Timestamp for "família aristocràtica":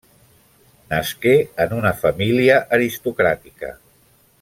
2.01-3.75